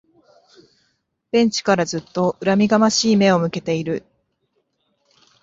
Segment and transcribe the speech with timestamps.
[1.31, 4.03] ベンチからずっと恨みがましい目を向けている